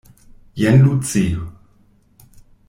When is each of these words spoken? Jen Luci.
Jen 0.61 0.81
Luci. 0.81 1.37